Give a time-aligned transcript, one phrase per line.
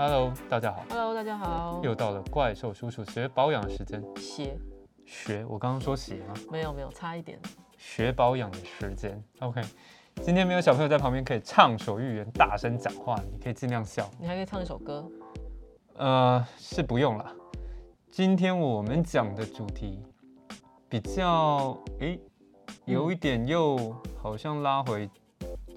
[0.00, 1.80] Hello，大家好，Hello，大家好。
[1.82, 4.00] 又到了怪兽叔叔学保养的时间。
[4.14, 4.56] 鞋
[5.04, 6.34] 学，我刚刚说鞋吗？
[6.52, 7.36] 没有没有，差一点。
[7.76, 9.20] 学保养的时间。
[9.40, 9.60] OK，
[10.22, 14.08] 今天没有小朋友在旁边可以畅所欲言、大声讲话，你可以尽量笑。
[14.20, 15.04] 你还可以唱一首歌。
[15.96, 17.34] 呃，是不用了。
[18.08, 20.00] 今天我们讲的主题
[20.88, 22.20] 比较，诶，
[22.84, 25.10] 有一点又好像拉回，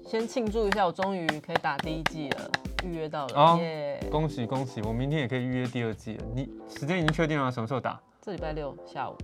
[0.06, 2.50] 先庆祝一下，我终于可以打第一季了，
[2.82, 6.24] 预约到哦了，耶、恭喜恭喜，我明天也可以预约第二季了。
[6.34, 8.00] 你时间已经确定了，什么时候打？
[8.20, 9.16] 这礼拜六下午。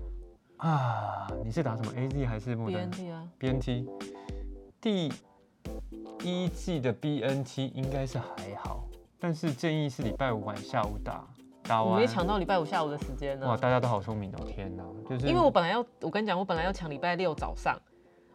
[0.59, 3.87] 啊，你是打什么？AZ 还是 BNT 啊，BNT
[4.81, 5.13] 第
[6.25, 8.89] 一季的 BNT 应该是还好，
[9.21, 11.25] 但是建议是礼拜五晚下午打，
[11.63, 11.93] 打完。
[11.93, 17.79] 我没抢到礼拜五下午的时间哇，大家都好聪明哦，天哪，就是因为我本来要，我跟你讲，我本来要抢礼拜六早上。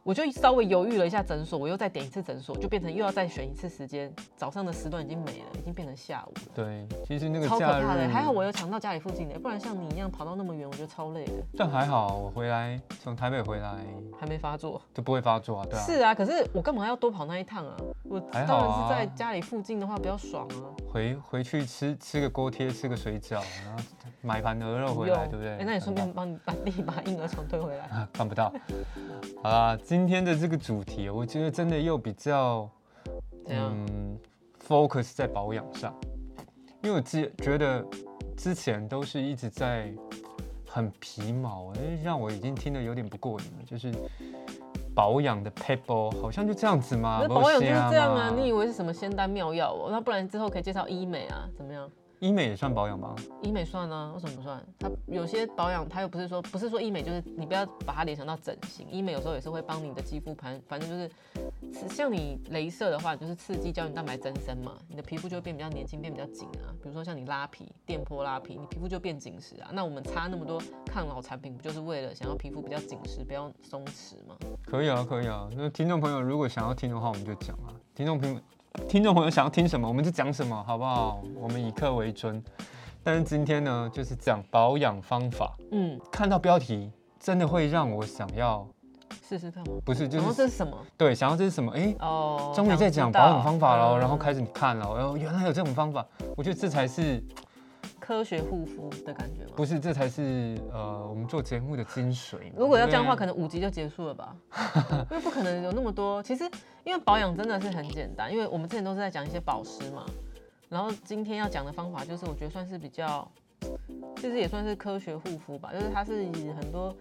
[0.03, 4.13] 我就稍微犹豫了一下诊所，我又再点一次诊所，就变成又要再选一次时间。
[4.35, 8.05] 早上的时段已经没了，已经变成下午了，对，其实那个超可怕的。
[8.09, 13.77] 还好我有抢到家里附近的，不然像你一样跑到那么远，我觉得超累的，但还好我回来从台北回来
[14.19, 14.81] 还没发作。
[14.93, 17.77] 就不会发作啊，对啊，是啊，可是我干嘛要多跑那一趟啊？
[18.03, 20.67] 我当然是在家里附近的话比较爽啊。
[20.91, 23.81] 回回去吃吃个锅贴，吃个水饺，然后
[24.19, 25.53] 买盘鹅肉回来，对不对？
[25.59, 27.85] 哎、那你顺便很帮你把 立马婴儿床推回来。
[27.85, 28.53] 啊看不到。
[29.41, 32.67] 好啦，今天的这个主题，我觉得真的又比较？
[33.47, 34.17] 嗯
[34.67, 35.93] ，focus 在保养上，
[36.81, 37.85] 因为我记觉得
[38.35, 39.93] 之前都是一直在
[40.67, 43.93] 很皮毛，哎，让我已经听得有点不过瘾了，就是
[44.95, 47.23] 保养的 paper 好像就这样子吗？
[47.27, 49.89] 保养就是这样啊，你以为是什么仙丹妙药哦？
[49.91, 51.87] 那不然之后可以介绍医美啊，怎么样？
[52.23, 53.13] 医美也算保养吗？
[53.41, 54.65] 医美算啊，为什么不算？
[54.79, 61.11] 它有些保养，它又不是说不是说医美就是你不要把它联想到整形，医美有时候也是会帮你的肌肤盘，反正就是
[61.89, 66.71] 像你镭射的话，就是刺激胶原蛋白增生嘛，你的皮肤就会变比较年轻，变比较紧啊。
[66.81, 69.71] 比如说像你拉皮、电波拉皮，你皮肤就变紧实啊。
[69.73, 74.37] 那我们擦那么多抗老产品，不就是为了想要皮肤比较紧实，不要松弛吗？
[74.65, 75.49] 可以啊，可以啊。
[75.57, 77.75] 那听众朋友如果想要听的话，我们就讲啊。
[77.93, 78.39] 听众朋友，
[78.87, 81.21] 听众朋友想要听什么，我们就讲什么，好不好？
[81.35, 82.43] 我们以客为尊。
[83.03, 85.55] 但是今天呢，就是讲保养方法。
[85.71, 88.67] 嗯，看到标题，真的会让我想要，
[89.27, 89.73] 试试看吗？
[89.85, 90.75] 不是就是这是什么？
[90.97, 91.71] 对，想要这是什么？
[91.73, 96.03] 哎、哦，终于在讲保养方法喽，嗯然后开始看了，哦，原来有这种方法。
[96.35, 97.23] 我觉得这才是，
[98.03, 99.51] 科学护肤的感觉吗？
[99.55, 102.51] 不是这才是呃，我们做节目的精髓。
[102.53, 104.35] 如果要这样的话，可能五集就结束了吧？
[105.09, 106.21] 因为不可能有那么多。
[106.21, 106.43] 其实，
[106.83, 110.05] 因为保养真的是很简单，因为我们之前都是在讲一些保湿嘛。
[110.67, 113.25] 然后今天要讲的方法，就是我觉得算是比较，
[114.17, 116.93] 其实也算是科学护肤吧，就是它是以很多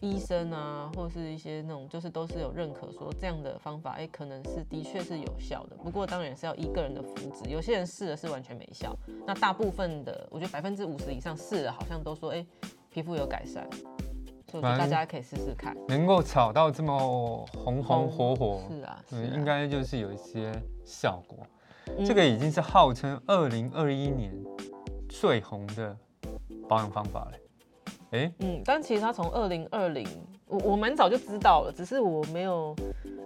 [0.00, 5.76] 医生啊，或是一些那种，就是都是有认可说这样的方法，哎、可能是的确是有效的。
[5.76, 8.96] 不过当然是要依个人的肤质，有些人试了是完全没效，
[9.26, 12.46] 那大部分的，我觉得百分之五十以上试了，好像都说，哎、
[12.90, 13.68] 皮肤有改善。
[14.48, 15.76] 所以大家可以试试看。
[15.88, 16.96] 能够炒到这么
[17.52, 20.52] 红红火火，是啊，是应该就是有一些
[20.84, 21.38] 效果。
[21.98, 24.32] 嗯这个已经是号称二零二一年
[25.08, 25.96] 最红的
[26.68, 27.32] 保养方法了。
[28.16, 30.06] 哎、嗯，但其实他从二零二零，
[30.46, 32.74] 我我蛮早就知道了，只是我没有，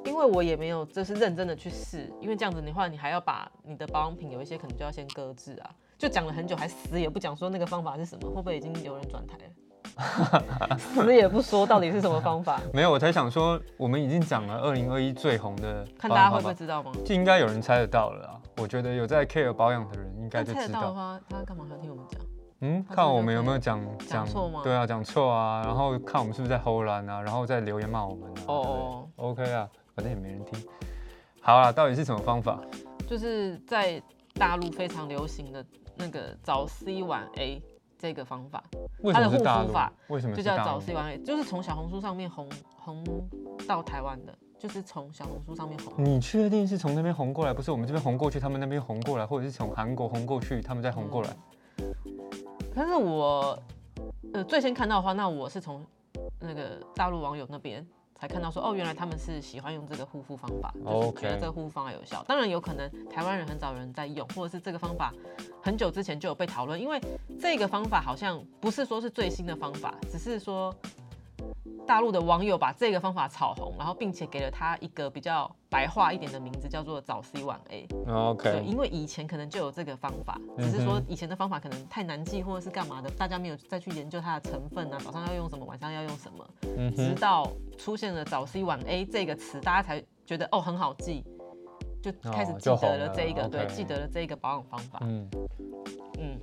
[0.05, 9.45] 因为我也没有就是认真的去试，因为这样子的话，你还要把你的保养品有一些可能就要先搁置啊，就讲了很久还死也不讲说那个方法是什么，会不会已经有人转台了？
[10.79, 16.93] 死也不说到底是什么方法，没有，我才想说，我们已经讲了二零二一最红的看大家会不会知道吗？
[17.05, 18.41] 就应该有人猜得到了啊。
[18.57, 20.61] 我觉得有在 care 保养的人应该就知道。
[20.61, 22.21] 猜得到的话，他干嘛还要听我们讲？
[22.63, 28.43] 嗯，看我们有没有讲讲错吗对啊，讲错啊，然后看我们是不是在偷懒啊，然后再留言骂我们啊。
[28.49, 30.63] 哦哦，OK 啊，反正也没人听。
[31.41, 32.61] 好啊，到底是什么方法？
[33.09, 34.01] 就是在
[34.35, 35.65] 大陆非常流行的
[35.97, 37.63] 那个早 C 晚 A
[37.99, 38.63] 这个方法。
[39.03, 39.93] 为什么它的是大陆护肤法？
[40.09, 42.47] 为什么就叫早？C 晚 A，就是从小红书上面红
[42.77, 43.03] 红
[43.67, 46.05] 到台湾的，就是从小红书上面红。
[46.05, 51.31] 你确定是从那边红过来，不是我们这边红过去，他们那边红过来，或者是从韩国红过去，他们再红过来？
[52.75, 53.59] 可是我
[54.33, 55.85] 呃最先看到的话，那我是从
[56.39, 62.25] 那个大陆网友那边才看到说，哦，原来他们是喜欢用这个护肤方法，就是觉得这个护肤方法有效。
[62.29, 65.13] 当然有可能台湾人很少有人在用，或者是这个方法
[65.63, 67.01] 很久之前就有被讨论，因为
[67.41, 70.75] 这个方法好像不是说是最新的方法，只是说
[71.87, 77.87] 大陆的网友把这个方法炒红，然后并且给了它一个比较白话一点的名字，叫做早 C 晚 A。
[77.89, 86.47] 对，OK，因为以前可能就有这个方法，嗯只是说以前的方法可能太难记或者是干嘛的，大家没有再去研究它的成分啊，早上要用什么，晚上要用什么，
[86.77, 91.25] 嗯，直到出现了早 C 晚 A 这个词，大家才觉得哦很好记，
[92.01, 95.01] 就开始哦记得了这一个，对记得了这一个保养方法。
[95.03, 95.29] 嗯，
[96.19, 96.41] 嗯，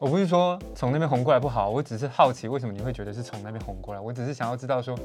[0.00, 4.00] 我不是说从那边红过来不好，我只是好奇为什么你会觉得是从那边红过来。
[4.00, 4.98] 我只是想要知道说，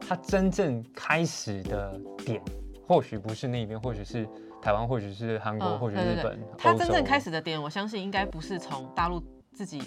[0.00, 2.42] 它真正开始的点，
[2.84, 4.28] 或许不是那边，或许是
[4.60, 6.36] 台湾，或许是韩国，嗯或许日本。
[6.58, 9.80] 它真正开始的点，我相信应该不是从大陆自己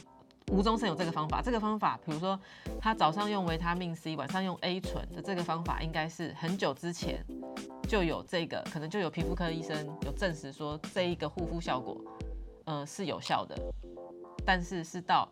[0.49, 1.41] 无中生有这个方法。
[1.41, 2.39] 这个方法，比如说
[2.79, 7.21] 他早上用维他命 C，晚上用 A 醇的这个方法，应该是很久之前
[7.85, 11.99] 就有这个，可能就有皮肤科医生有证实说这一个护肤效果，
[12.63, 13.59] 呃是有效的。
[14.45, 15.27] 但是是到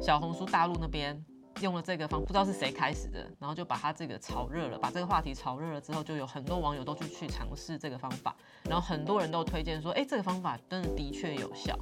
[0.00, 1.22] 小红书大陆那边
[1.60, 8.34] 用了这个方，不知道是谁开始的，然后就把它这个炒热了，把这个话题炒热了之后，就有很多网友都去去尝试这个方法，
[8.64, 11.78] 然后很多人都推荐说，哎、这个方法真的的确有效，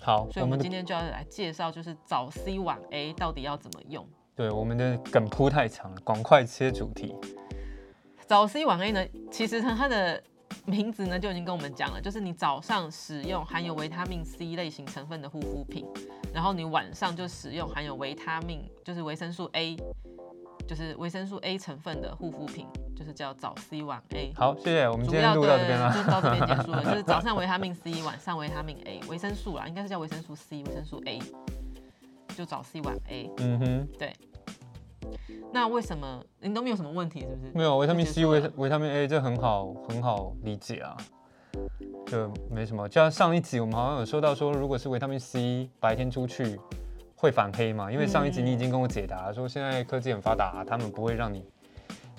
[0.00, 4.06] 好，所以我们今天就要来介绍，就是早 C 晚 A 到底要怎么用。
[4.36, 7.14] 对我们的梗铺太长了，赶快切主题。
[8.26, 10.22] 早 C 晚 A 呢，其实它的
[10.70, 15.84] 名字呢就已经跟我们讲了，就是你早上使用含有维他命 C 类型成分的护肤品，
[16.32, 19.76] 然后你晚上就使用含有维他命，就是维生素 A，
[20.68, 24.32] 就是维生素 A 成分的护肤品，就是叫早 C 晚 A。
[24.36, 25.92] 好，谢谢，我们主要今天录到这边的了。
[25.92, 31.18] 就到这边结束了， 就是早上维他命 C，晚上维他命 A，维生素啦，应该是叫维生素 C，维生素 A，
[32.36, 33.28] 就早 C 晚 A。
[33.38, 33.88] 嗯哼，
[35.52, 37.52] 那为什么你都没有什么问题，是不是？
[37.54, 40.96] 没有维他命 C、维维他命 A 这很好很好理解啊，
[42.06, 42.88] 就没什么。
[42.88, 46.60] 就像上一集我们好像有说到说，如果是维他命 C 白天出去
[47.16, 51.44] 会反黑嘛，因为上一集你已经跟我解答说现在科技很发达，他们不会让你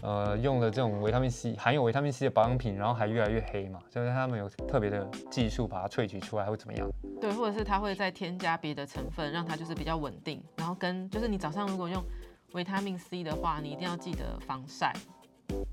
[0.02, 6.90] 呃用了这种维他命 C 含有维他命 C 的保养品，然后还越来越黑嘛，就是他们有特别的技术把它萃取出来，会怎么样？
[7.22, 10.44] 对，或者是它会再添加别的成分，让它就是比较稳定。
[10.58, 12.04] 然后跟就是你早上如果用
[12.54, 14.94] 维他命 C 的话，你一定要记得防晒。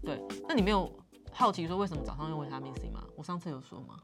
[0.03, 0.91] 对，那你没有
[1.33, 3.05] 好奇说为什么早上用维他命 C 吗？
[3.17, 3.97] 我上次有说吗？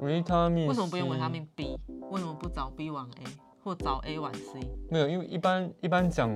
[0.00, 1.78] 维他命为什么不用维他命 B？
[2.10, 3.24] 为什么不早 B 晚 A
[3.62, 4.60] 或早 A 晚 C？
[4.90, 6.30] 没有，因为一般一般讲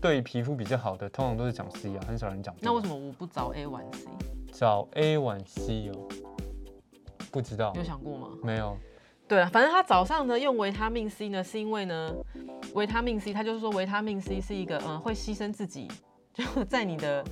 [0.00, 2.54] 对皮肤比较好的，通常都是讲 C 啊，很少人讲。
[2.60, 4.08] 那为什么我不早 A 晚 C？
[4.52, 6.08] 早 A 晚 C 哦？
[7.30, 8.28] 不知道有，想过吗？
[8.42, 8.76] 没有。
[9.28, 12.14] 对啊，反正他早上呢用维他命 C 呢，是因为呢，
[12.76, 15.90] 维他命 C，他就是说维他命 C 是一个嗯、呃会牺牲自己，
[16.34, 17.24] 就 在你的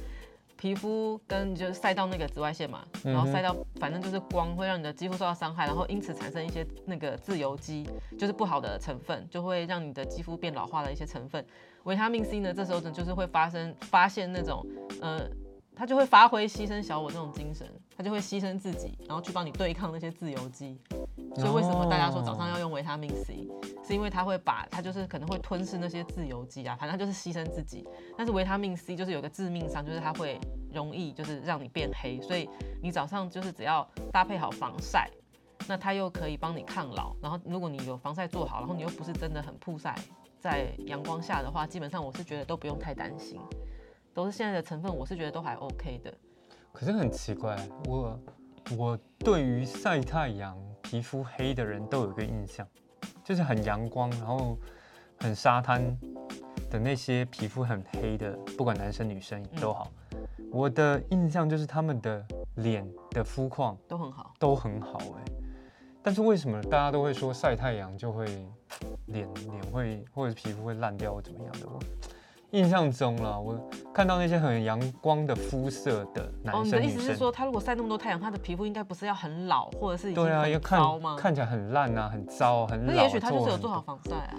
[0.56, 7.86] 皮肤跟就是晒到那个紫外线嘛，然后晒到反正就是光会让你的肌肤受到伤害，然后因此产生一些那个自由基，
[8.18, 11.44] 就是不好的成分，就会让你的肌肤变老化的一些成分。
[11.82, 14.66] 维他命 C 呢，这时候呢就是会发生发现那种
[15.00, 15.28] 呃。
[15.76, 17.66] 他就会发挥牺牲小我这种精神，
[17.96, 20.78] 他就会牺牲自己，然后去帮你对抗那些自由基。
[21.36, 23.48] 所以为什么大家说早上要用维他命 C，、
[23.84, 27.84] 是因为它会把它就是可能会吞噬那些自由基啊，反正它就是牺牲自己。
[28.16, 30.38] 但是维他命 C 就是有个致命伤，就是它会
[30.72, 32.48] 容易就是让你变黑，所以
[32.80, 35.10] 你早上就是只要搭配好防晒，
[35.66, 37.16] 那它又可以帮你抗老。
[37.20, 39.96] 然后如果你有防晒做好，然后你又不是真的很曝晒
[40.38, 43.40] 在阳光下的话，基本上我是觉得都不用太担心，
[44.14, 46.14] 都是现在的成分，我是觉得都还 OK 的。
[46.72, 47.56] 可是很奇怪，
[47.86, 48.18] 我
[48.78, 52.66] 我对于晒太阳、皮肤黑的人都有一个印象，
[53.24, 54.56] 就是很阳光，然后
[55.20, 55.82] 很沙滩
[56.70, 59.90] 的那些皮肤很黑的，不管男生女生都好。
[60.52, 62.24] 我的印象就是他们的
[62.56, 65.24] 脸的肤况都很好，都很好哎、
[66.00, 68.24] 但是为什么大家都会说晒太阳就会
[69.06, 71.66] 脸脸会或者皮肤会烂掉或怎么样的？
[71.66, 71.80] 我
[72.54, 73.58] 印象中了，我
[73.92, 81.22] 看到那些很阳光的肤色的男哦，你的意思是说，他如果晒那么多太阳，他的皮肤应该不是要很老，或者是已经对啊，要很糟吗看？
[81.24, 82.92] 看起来很烂啊，很糟，很老。
[82.92, 84.36] 那也许他就是有做好防晒啊，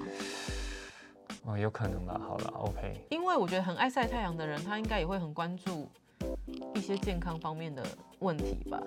[1.43, 2.17] 哦，有可能啦。
[2.25, 5.89] 好了，OK，因为我觉得很爱晒太阳的人，他应该也会很关注
[6.73, 7.83] 一些健康方面的
[8.19, 8.81] 问题吧。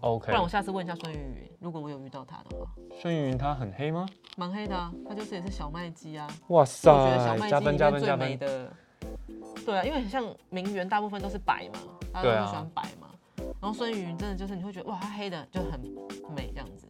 [0.00, 2.66] OK 不然我下次问一下孙云云，如果我有遇到他的话，
[3.00, 4.06] 孙云云她很黑吗？
[4.36, 8.16] 蛮黑的啊，他就是也是小麦肌啊，哇塞我觉得小塞，麦肌加分加里面最。
[8.16, 8.72] 美的，
[9.66, 11.80] 对啊，因为像名媛大部分都是白嘛，
[12.12, 13.08] 大家都会喜欢白嘛，
[13.60, 15.80] 然后孙云云真的就是你会觉得哇，她黑的就很
[16.34, 16.86] 美这样子，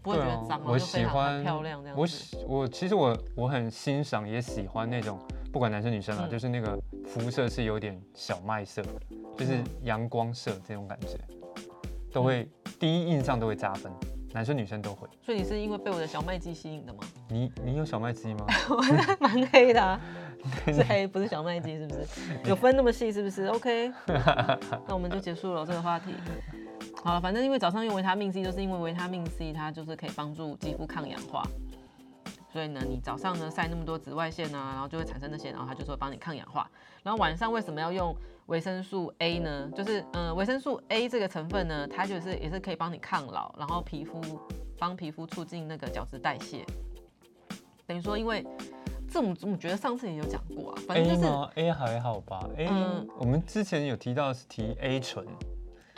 [0.00, 2.00] 不会觉得脏，然后我喜欢漂亮这样子。
[2.00, 5.18] 我喜我其实我我很欣赏也喜欢那种
[5.52, 6.30] 不管男生女生啊，嗯。
[6.30, 8.82] 就是那个肤色是有点小麦色，
[9.36, 9.64] 就是嗯。
[9.82, 11.18] 阳光色这种感觉，
[12.12, 12.48] 都会、
[12.78, 13.92] 第一印象都会加分，
[14.32, 15.08] 男生女生都会。
[15.22, 17.00] 所以你是因为被我的小麦肌吸引的吗？
[17.28, 18.46] 你你有小麦肌吗？
[18.68, 18.82] 我
[19.20, 20.00] 蛮黑的、啊，
[20.66, 22.06] 是黑不是小麦肌是不是？
[22.48, 23.92] 有分那么细是不是？OK，
[24.86, 26.14] 那我们就结束了这个话题。
[27.02, 31.42] 好了，反正因为早上用维他命 C，就是因为维他命 C 它就是可以帮助肌肤抗氧化。
[32.52, 36.68] 所以呢，你早上呢晒那么多紫外线啊，然后就会产生那些，然后它就说帮你抗氧化。
[37.02, 38.14] 然后晚上为什么要用
[38.46, 39.70] 维生素 A 呢？
[39.74, 44.20] 就是嗯，维生素 A 这个成分呢，它就是也是可以帮你抗老，然后皮肤
[44.78, 46.64] 帮皮肤促进那个角质代谢。
[47.86, 48.44] 等于说，因为
[49.08, 55.26] 这我我觉得上次也有讲过啊，反正就是吗？A 还好吧？A 嗯我们之前有提到是提 A 醇，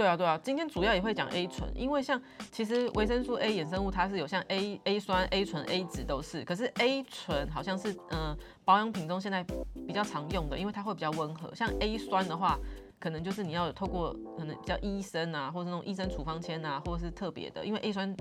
[0.03, 9.45] 对啊，对啊，今天主要也会讲 A 醇，因为像其实维生素 A 衍生物它是有像 A A 酸、A 醇、A 酯都是，可是 A 醇好像是嗯、保养品中现在
[9.87, 11.55] 比较常用的，因为它会比较温和。
[11.55, 12.59] 像 A 酸的话，
[12.99, 18.13] 可能就是你要透过可能叫医生啊，或者那种医生处方签啊，或者是特别的，因为 A 酸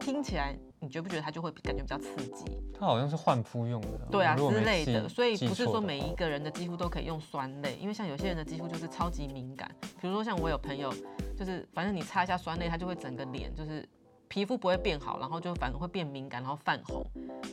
[0.00, 2.44] 听起来你觉不觉得它就会感觉比较刺激？
[2.78, 9.70] 它好像是换肤用的，对啊之类的，所以不是说每一个人的肌肤都可以用酸类，因为像有些人的肌肤就是超级敏感，
[10.00, 10.90] 比如说像我有朋友，
[11.36, 13.86] 就是反正你擦一下酸类，它就会整个脸就是
[14.30, 17.04] 皮肤不会变好，然后就反而会变敏感，然后泛红。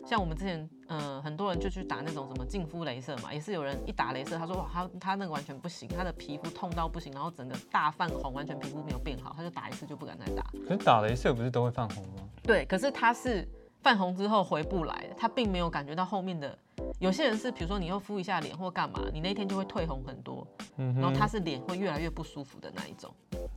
[0.06, 10.44] 像我们之前，呃，很多人就去打那种什么净肤镭射嘛，也是有人一打镭射，他说哇，他他那个完全不行，他的皮肤痛到不行，然后整个大泛红，完全皮肤没有变好，他就打一次就不敢再打。
[10.68, 12.30] 可是打镭射不是都会泛红吗？
[12.44, 13.48] 对，可是他是
[13.82, 16.56] 泛红之后回不来的，他并没有感觉到后面的。
[17.00, 23.12] 有些人是，比如说你又敷一下脸或干嘛，你那一天就会退红很多，然后他是脸会越来越不舒服的那一种，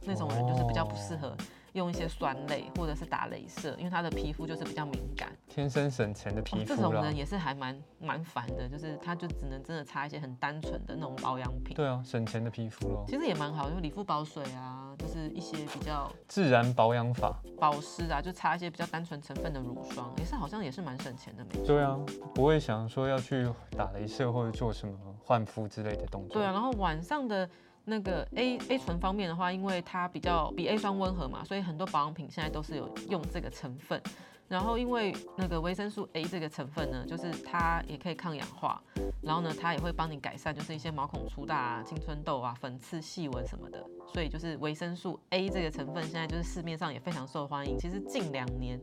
[0.06, 1.36] 那种人就是比较不适合
[1.72, 5.30] 用一些酸类或者是打镭射，因为他的皮肤就是比较敏感。
[5.48, 7.10] 天生省钱的哦皮肤啦这种人。
[7.16, 11.74] 也是还蛮蛮烦的，就是他就只能真的擦一些很单纯的那种保养品。
[11.74, 17.36] 对啊，省钱的皮肤咯，其实也蛮好，就理肤保水啊，就是一些比较自然保养法。
[17.58, 21.44] 保湿啊，就擦一些比较单纯成分的乳霜，也是好像也是蛮省钱的。
[21.66, 21.98] 对啊，
[22.34, 23.46] 不会想说要去
[23.76, 26.34] 打镭射或者做什么焕肤之类的动作。
[26.34, 27.48] 对啊，然后晚上的
[27.84, 34.00] 那个 A A 醇方面的话，因为它比较比 A 酸温和嘛，所以很多保养品现在都是有用这个成分。
[34.48, 38.82] 然后因为那个维生素 A 这个成分呢，就是它也可以抗氧化，
[39.22, 43.80] 然后呢，它也会帮你改善就是一些毛孔粗大啊、青春痘啊、粉刺、细纹什么的。
[44.12, 47.78] 所以就是维生素 A 这个成分现在就是市面上也非常受欢迎。
[47.78, 48.80] 其实近两年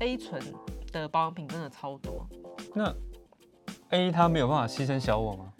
[0.00, 0.38] A 醇
[0.92, 2.28] 的保养品真的超多。
[2.74, 2.94] 那
[3.88, 5.50] A 它没有办法牺牲小我吗？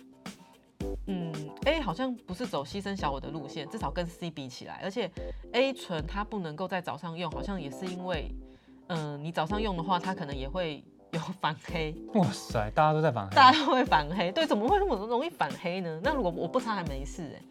[1.64, 5.10] 嗯，A 好像不是走牺牲小我的路线，至少跟 C 比起来，而且
[5.52, 8.30] A 醇它不能够在早上用，好像也是因为，
[8.88, 13.34] 嗯、你早上用的话，它可能也会有 反黑，哇塞，大家都在反黑。
[13.34, 14.32] 大家都会反黑。
[14.32, 16.00] 对，怎么会那么容易反黑呢？
[16.02, 17.42] 那如果我不擦还没事哎、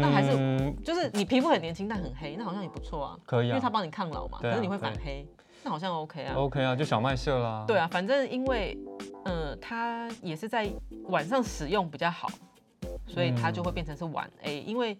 [0.00, 4.38] 那还是嗯就是你皮肤很年轻但很黑，那好像也不错啊，可以啊因为它帮你抗老嘛。
[4.38, 5.24] 啊可是你会反黑，
[5.62, 6.34] 那好像 OK 啊。
[6.34, 7.64] ，OK 啊，就小麦色啦。
[7.68, 8.76] 对啊，反正因为，
[9.26, 10.68] 嗯、它也是在
[11.04, 12.28] 晚上使用比较好，
[13.06, 14.96] 所以它就会变成是晚 A，、因为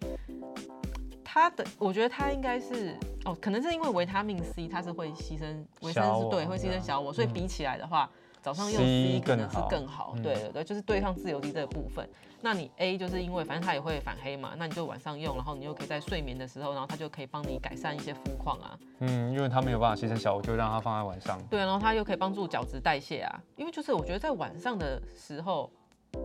[1.23, 2.95] 它的，我觉得它应该是，
[3.25, 8.09] 哦，可能是因为维他命 C 它是会牺牲维生素，对，会牺牲小我，所以嗯比起来的话，
[8.41, 12.07] 早上用 C 可能是更好对对，就是对抗自由基这个部分。
[12.39, 21.39] 那你 A 就是因为反正它也会反黑嘛，那你就晚上用，然后你又可以在睡眠的时候，然后它就可以帮你改善一些肤况啊，嗯，因为它没有办法牺牲小我，就让它放在晚上。
[21.49, 25.69] 对，然后它又可以帮助角质代谢啊，因为就是我觉得在晚上的时候，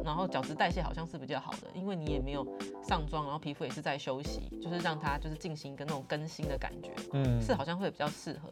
[0.04, 2.46] 然后角质代谢好像是比较好的，因为你也没有
[2.82, 8.50] 上妆，然后皮肤也是在休息，就是让它就是进行一个那种更新的感觉，嗯，是好像会比较适合。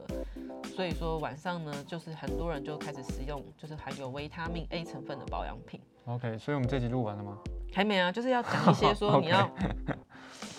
[0.75, 5.81] 所以说晚上呢，就是很多人就开始使用就是含有维他命 A 成分的保养品。
[6.07, 7.39] OK，所以我们这集录完了吗？
[7.73, 9.51] 还没啊，就是要讲一些说你要。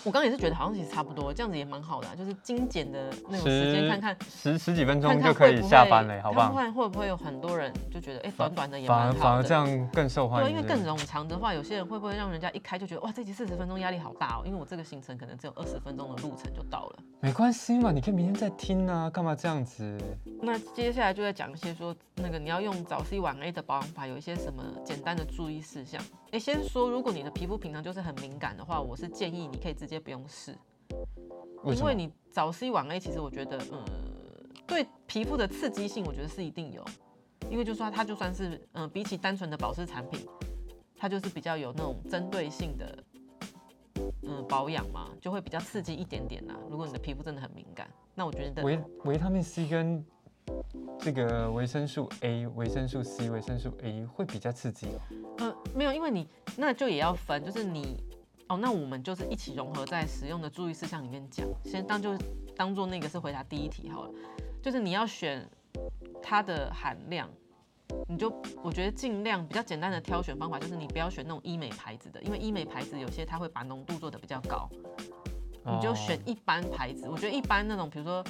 [0.04, 6.52] 我刚刚也是觉得好像其实差不多，这样子也蛮好的、啊，就是精简的那种时间，看看十十几分钟就可以下班了，好棒。
[6.52, 9.36] 看看会不会有很多人就觉得，哎、短短的也反而反蛮好的。
[9.36, 10.56] 而这样更受欢迎对，迎。
[10.56, 14.42] 因为更冗长的话，有些人会不会让人家一开就觉得，哇，这集四十分钟压力好大哦？
[14.44, 16.98] 因为我这个行程可能只有二十分钟的路程就到了。
[17.20, 19.96] 没关系嘛，你可以明天再听啊，干嘛这样子？
[20.40, 26.02] 那接下来就在讲一些说，那个你要用早 C 晚 A 的保养法，有一些什么简单的注意事项。
[26.32, 30.56] 哎、先说，如果你的皮肤平常就是很敏感的话，我是建议你可以直接不用试，
[31.64, 33.84] 为因为你早 C 晚 A，其实我觉得，嗯，
[34.66, 36.82] 对皮肤的刺激性，我觉得是一定有，
[37.50, 40.26] 因为就说它就算是，嗯，比起单纯的保湿产品，
[40.96, 43.04] 它就是比较有那种针对性的，
[44.22, 46.56] 嗯，保养嘛，就会比较刺激一点点啦。
[46.70, 50.02] 如果你的皮肤真的很敏感，那我觉得维维他命 C 跟
[50.98, 54.98] 这个维生素 A、维生素 C、维生素 A 会比较刺激哦。
[55.38, 58.02] 呃，没有，因为你那就也要分，就是你
[58.52, 62.14] 哦，那我们就是一起融合在使用的注意事项里面讲，先当就
[62.54, 64.10] 当做那个是回答第一题好了，
[64.60, 65.48] 就是你要选
[66.22, 67.26] 它的含量，
[68.06, 68.30] 你就
[68.62, 74.68] 我觉得尽量比较简单的挑选方法就是你不要选那种医美牌子的，因为医美牌子有些它会把浓度做的比较高，
[75.64, 77.08] 你就选哦一般牌子。
[77.08, 78.22] 我觉得一般那种，比如说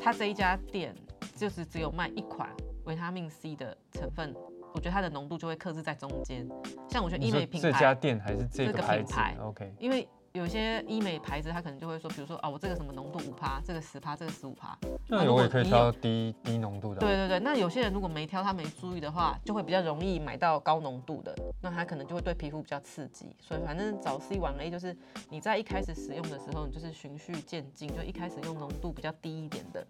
[0.00, 0.92] 他这一家店
[1.36, 2.50] 就是只有卖一款
[2.84, 4.34] 维他命 C 的成分，
[4.72, 6.48] 我觉得它的浓度就会克制在中间。
[6.88, 14.78] 像我觉得医美品这家牌，店还是这这个个牌子品牌？OK，因为有些医美牌子，它可能就会说，比如说啊，我这个什么浓度五趴，这个十趴，这个十五趴。
[15.08, 17.00] 那我也可以挑低低浓度的啊。
[17.00, 23.34] 对对对，那有些人如果没挑，他没注意的话，就会比较容易买到高浓度的，那他可能就会对皮肤比较刺激。
[23.40, 24.96] 所以反正早 C 晚 A 就是
[25.30, 29.84] 你在一开始使用的时候，你就是循序渐进，就一开始用浓度比较低一点的，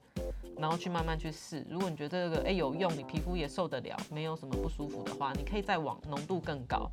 [0.56, 1.66] 然后去慢慢去试。
[1.68, 6.90] 如果你觉得这个哎有用，你皮肤也受得了，没有什么不舒服的话，你可以再往浓度更高，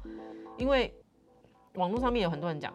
[0.58, 0.94] 因为
[1.75, 2.74] 网络上面有很多人讲。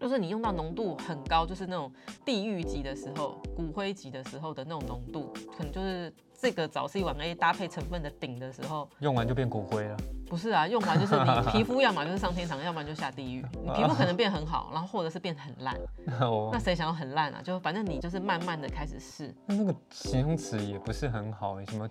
[0.00, 1.92] 就是你用到浓度很高，就是那种
[2.24, 9.96] 地狱级的时候、骨灰级的时候的那种浓度，可能就是这个早 C 晚 A 搭配成分的顶的时候，用完就变骨灰了。
[10.26, 13.44] 不是啊，用完就是你皮肤 要么就是上天堂，要么就下地狱。
[13.62, 15.76] 你皮肤可能变很好，然后或者是变很烂，
[16.22, 17.42] 哦那，谁想要很烂啊？
[17.42, 21.86] 就反正你就是慢慢的开始试，那那个形容词也不是很好欸，什么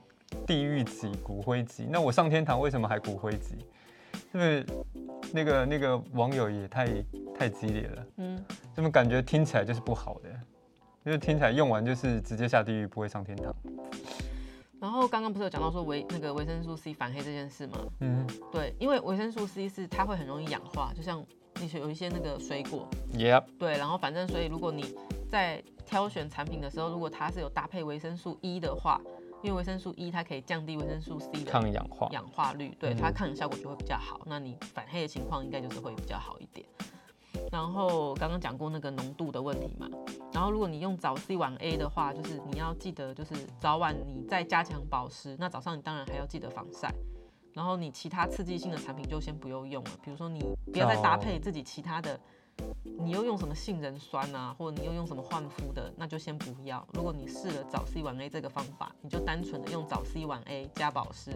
[0.48, 3.56] 地狱级、骨灰级，那我上天堂为什么还骨灰级？
[4.32, 4.66] 是不是
[5.32, 6.88] 那个那个网友也太
[7.40, 8.06] 太激烈了？
[8.18, 10.30] 嗯，怎么感觉听起来就是不好的？
[11.06, 13.56] 就是听起来用完就是直接下地狱，不会上天堂。
[14.78, 17.78] 然后刚刚不是有讲到说维那个维生素 C 反黑这件事吗？
[18.02, 24.94] 嗯对，因为维生素 C 是它会很容易氧化，就像那些有一些那个水果，，Yep，对，然后反正所以如果你
[25.30, 29.00] 在挑选产品的时候，如果它是有搭配维生素 E 的话，
[29.42, 32.10] 因为维生素 E 它可以降低维生素 C 的抗氧化。
[32.12, 34.20] 氧化率，对嗯它抗氧效果就会比较好。
[34.26, 36.66] 那你反黑的情况应该就是会比较好一点。
[37.52, 39.90] 然后刚刚讲过那个浓度的问题嘛，
[40.32, 46.94] 然后如果你用早 C 晚 A 的话，就是你要记得就是早晚你再加强保湿，那早上你当然还要记得防晒。
[47.52, 50.40] 然后你其他刺激性的产品就先不用用了，比如说你
[50.72, 52.18] 不要再搭配自己其他的，
[52.84, 56.88] 你又用什么杏仁酸啊，或者你又用什么焕肤的，那就先不要。
[56.94, 61.32] 如果你试了早 C 晚 A 这个方法，你就单纯的用早 C 晚 A 加保湿，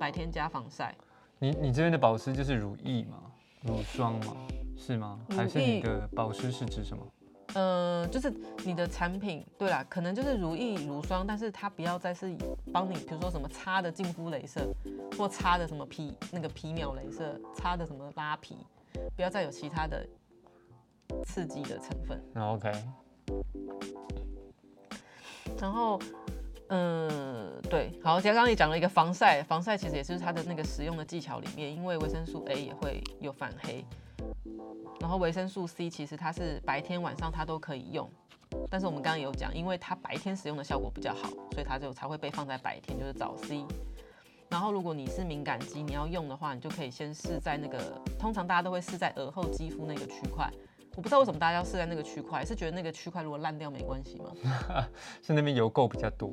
[0.00, 0.96] 白天加防晒。
[1.38, 3.18] 你你这边的保湿就是乳液吗？
[3.60, 4.34] 乳霜吗？
[4.76, 5.20] 是吗？
[5.28, 7.06] 乳还是你的保湿是指什么？
[7.54, 8.32] 呃，就是
[8.64, 12.34] 你的产品，对啦，可能就是如意、乳霜，但是它不要再是
[12.72, 14.72] 帮你，比如说什么擦的净肤镭射，
[15.18, 18.56] 或擦的什么皮那个皮秒镭射，擦的什么拉皮，
[19.14, 20.06] 不要再有其他的
[21.26, 22.18] 刺激的成分。
[22.32, 22.72] 那 OK，
[25.60, 26.00] 然后，
[26.68, 33.84] 嗯，对，好，刚刚也讲了一个防晒，防晒其实也是它的那个使用的技巧里面，因为维生素 A 也会有反黑，
[35.00, 38.08] 然后维生素 C 其实它是白天晚上它都可以用，
[38.70, 43.64] 但是我们刚刚有讲，因为它白天使用的效果比较好，所以它就才会被放在白天，就是早 C。
[44.48, 50.50] 然后如果你是敏感肌，你要用的话，你就可以先试在那个，通常大家都会试在额后肌肤那个区块。
[50.94, 54.30] 我不知道为什么大家要试在那个区块，是觉得那个区块如果烂掉没关系吗？
[55.22, 56.30] 是那边油垢比较多。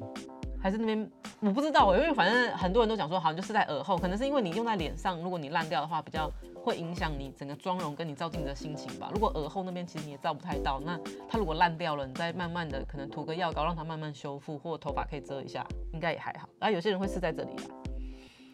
[0.61, 9.09] 还是那边我不知道，因为反正很多人都讲说，好像就是在耳后，可能是因为你用在脸上，如果你烂掉的话，比较会影响你整个妆容跟你照镜子的心情吧。
[9.13, 16.49] 如果耳后那边其实你也照不太到，那它如果烂掉了，你再慢慢的可能涂个药膏让它慢慢修复，或头发可以遮一下，应该也还好。
[16.59, 17.75] 啊，有些人会试在这里啦，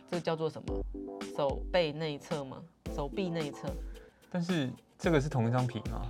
[0.09, 0.81] 这个叫做什么？
[1.35, 2.61] 手背内侧吗？
[2.93, 3.67] 手臂内侧
[4.31, 6.03] 但是这个是同一张皮吗？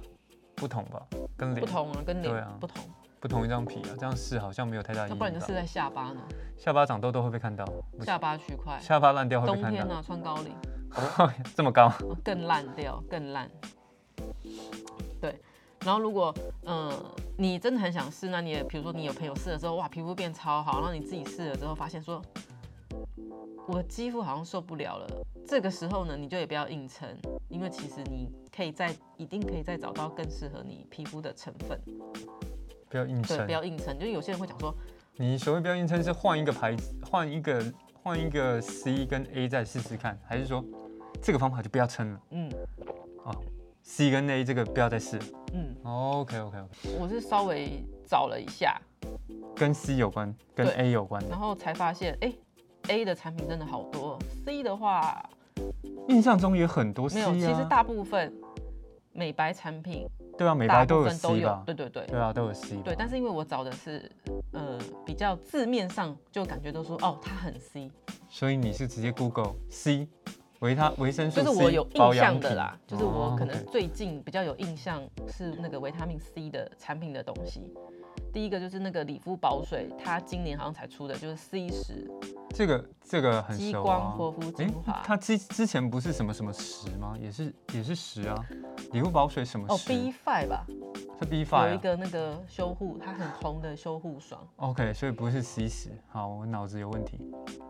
[0.55, 1.05] 不同吧，
[1.35, 2.83] 跟脸不同啊，跟脸啊不同，
[3.25, 5.09] 不同一张皮啊，这样试好像没有太大意义吧。
[5.09, 6.21] 要不然你就试在下巴呢，
[6.55, 7.65] 下巴长痘痘会被看到，
[8.03, 8.79] 下巴区块。
[8.79, 10.53] 下巴烂掉会被看到，冬天呢、穿高领。
[11.55, 13.49] 这么高，哦更烂掉，更烂。
[15.19, 15.41] 对，
[15.83, 16.31] 然后如果
[16.65, 16.93] 嗯、
[17.35, 22.21] 你真的很想试，那你也比如说你有朋友试了之后，哇，皮肤变超好，然后你自己试了之后发现说，
[23.67, 25.07] 我肌肤好像受不了了。
[25.47, 27.09] 这个时候呢，你就也不要硬撑，
[27.49, 31.81] 因为其实你可以再一定可以再找到更适合你皮肤的成分。
[32.95, 33.51] 不要硬对，撑不。
[33.51, 34.73] 要硬撑，就是有些人会讲说，
[35.17, 40.63] 你所谓不要硬撑是换一个牌子，换一个换一个 C 跟 A 再试试看，还是说
[41.21, 42.49] 这个方法就不要撑了嗯
[43.25, 43.35] 哦
[43.83, 45.19] ？C 跟 A 这个不要再试。
[45.53, 48.79] 嗯，OK OK OK，我是稍微找了一下，
[49.53, 51.37] 跟 C 有关，跟 A 有关然。
[51.37, 52.33] 后才发现，哎、
[52.87, 55.21] a 的产品真的好多，C 的话
[56.07, 57.29] 印象中也很多 C 啊。
[57.29, 58.33] 没有，其实大部分
[59.11, 61.63] 美白产品对啊，美大白都有都 C 有吧，？
[61.65, 62.81] 对对对对啊，都有 C 吧。
[62.83, 62.95] 对。
[62.97, 64.09] 但是因为我找的是
[64.51, 67.91] 呃比较字面上就感觉都说哦它很 C，
[68.29, 70.07] 所以你是直接 Google C
[70.59, 77.73] 维他维生素就 C 是我有印象的啦，就是我哦可能最近比较有印象是那个维他命 C 的产品的东西。
[78.35, 82.05] 第一个就是那个理肤保水，它今年好像才出的，就是 C 十
[82.49, 83.83] 这个这个很激熟啊。
[83.83, 85.01] 光活肤精华。
[85.05, 87.15] 它之之前不是什么什么十吗？
[87.17, 88.35] 也是也是十啊，
[88.91, 90.65] 理肤保水什么哦？，B five 吧，
[91.17, 91.81] 是 B five 有一啊。
[91.81, 95.89] 个那个修护，它很红的修护霜，OK，所以不是 C 十。
[96.09, 97.17] 好，我脑子有问题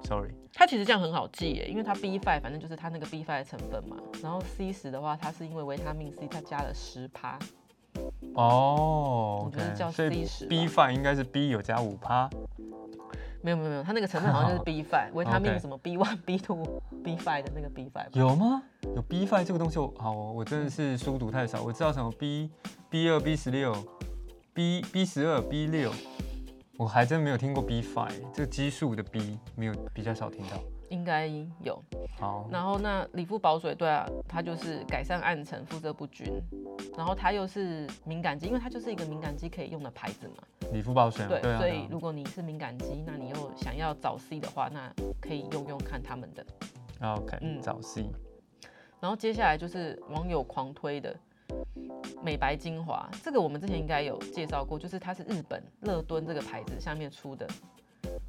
[0.06, 0.34] ，Sorry。
[0.52, 7.38] 它其实这样很好记耶，因为它 B five 反正就是它那个 B five 的成分嘛，然后 C 十的话，它是因为维他命 C 它加了十趴，
[8.36, 12.30] 哦就是叫，OK，所 C 以十 B five 应该是 B 有加五趴。
[13.42, 18.64] 没有没有没有，它那个成分好像就是 B five，维他命什么 B one B two B five 的那个 B five，有吗？
[18.96, 19.94] 有 B five 这个东西我？
[19.98, 21.62] 好，我真的是书读太少。
[21.62, 22.50] 我知道什么 B
[22.90, 23.76] B 二 B 十六
[24.54, 25.92] B B 十二 B 六，
[26.78, 30.58] 我还真没有听过 B five 这个基数的 B 没有比较少听到。
[30.96, 31.28] 应该
[31.62, 31.84] 有。
[32.18, 36.26] 好，然后那理肤保水，对啊，它就是改善暗沉、肤色不均，
[36.98, 40.36] 然后它又是敏感肌，因为它就是一个敏感肌可以用的牌子嘛。
[40.72, 46.46] 理肤保水嘛，对，所以如果你是敏感肌，那你又想要找 C 的话，那可以用用看他们的。
[47.02, 48.10] OK，嗯早 C。
[49.02, 51.16] 然后接下来就是网友狂推的
[52.24, 57.46] 美白精华，这个我们之前应该有介绍过，就是它是日本乐敦这个牌子下面出的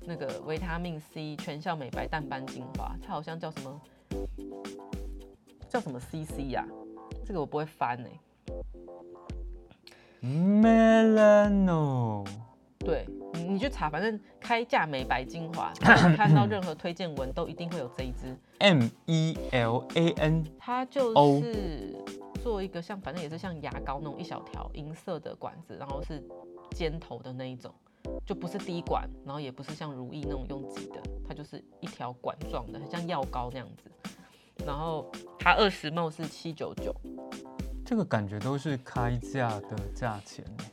[0.06, 3.80] 那个维他命 C 全效美白淡斑精华，它好像叫什么？
[5.68, 6.64] 叫什么 CC 呀、
[7.24, 8.10] 这个我不会翻哎、
[10.22, 12.24] Melano，
[12.78, 15.72] 对你你去查，反正开价美白精华，
[16.08, 18.34] 你看到任何推荐文都一定会有这一支。
[18.58, 21.40] M E L A N，它就哦。
[21.42, 21.94] 是
[22.42, 26.22] 做一个像，反正也是像牙膏那种一小条银色的管子，然后是
[26.70, 27.74] 尖头的那一种，
[28.24, 33.90] 就不是滴管，然后也不是像如意那种用挤的，它就是一条管状的，很像药膏那样子。
[34.64, 36.94] 然后它二十 ml 是七九九，
[37.84, 40.70] 这个感觉都是开价的价钱欸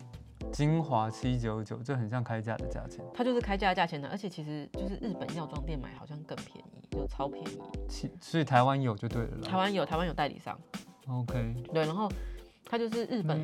[0.52, 3.04] 精华七九九，这很像开价的价钱。
[3.14, 7.60] 它就是开价的价钱的，而且其实就是日本药妆店买好像更便宜，就超便宜。
[7.90, 9.48] 其，所以台湾有就对了啦。
[9.48, 10.60] 台湾有，台湾有代理商
[11.08, 12.08] ，OK，对，然后
[12.74, 13.40] 它就是日本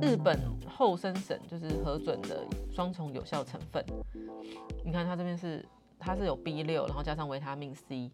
[0.00, 0.38] 日本
[0.68, 3.84] 厚生省就是核准的双重有效成分。
[4.84, 5.66] 你看它这边是
[5.98, 8.08] 它是有 B 六，然后加上维他命 C，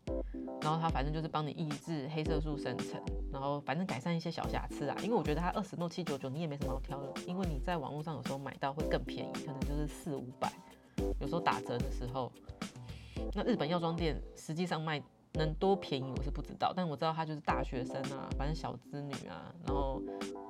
[0.62, 2.98] 然后它反正就是帮你抑制黑色素生成，
[3.30, 4.96] 然后反正改善一些小瑕疵啊。
[5.02, 10.50] 因为我觉得它二十诺七九九你也没什么好挑的，因为你在网络上有时候买到会更便宜，可能就是四五百，
[11.20, 12.32] 有时候打折的时候。
[13.34, 15.02] 那日本药妆店实际上卖
[15.34, 20.00] 能多便宜我是不知道，但我知道他就是大学生啊，反正小资女啊，然后